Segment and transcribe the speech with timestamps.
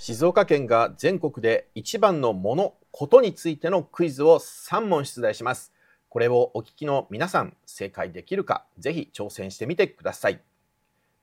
[0.00, 5.72] 静岡県が全国で一番のもの、ことについてのクイズを3問出題します。
[6.08, 10.40] これをお聞きの皆さん、正解できるか、ぜひ挑戦してみてください。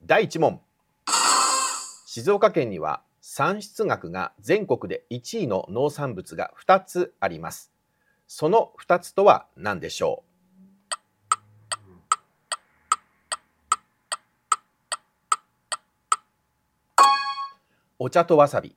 [0.04, 0.60] 第1問。
[2.06, 7.72] 静岡県には産出額が全国で1位の農産物が2つあります。
[8.28, 10.35] その2つとは何でしょう？
[18.08, 18.76] お茶とわさび。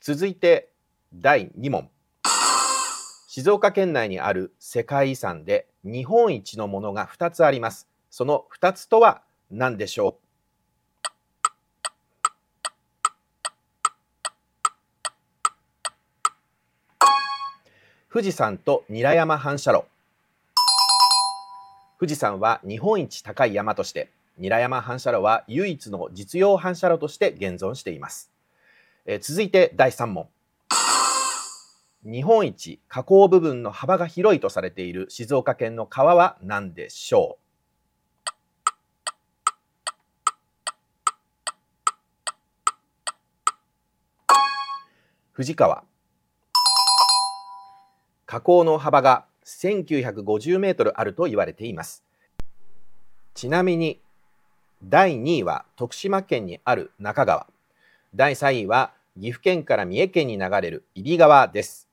[0.00, 0.70] 続いて
[1.12, 1.90] 第2問。
[3.28, 7.86] 静岡県内にある世界遺産で日本一のものが2つあります。
[8.08, 9.20] その2つとは
[9.50, 10.16] 何でしょ
[17.02, 17.02] う？
[18.10, 19.84] 富士山と韮山反射炉。
[22.00, 28.30] 富士山は日本一高い山として韮山反射炉は唯一の実用反射炉として現存しています。
[29.04, 30.28] えー、続いて第3問。
[32.04, 37.48] 日本一河口部分の幅が広いとされている静岡県の川は何でしょう？
[45.34, 45.82] 富士川
[48.26, 52.04] 河口の幅が1950メートルあると言われています
[53.34, 54.00] ちなみに
[54.84, 57.48] 第2位は徳島県にある中川。
[58.14, 61.88] 第3位は岐阜県から三重県に流れる揖斐川です。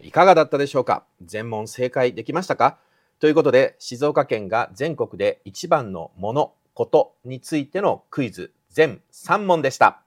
[0.00, 1.04] いかがだったでしょうか？
[1.22, 2.78] 全問正解できましたか？
[3.20, 10.00] ということで、静岡県が全国で一番のもの、ことについてのクイズ全3問でした。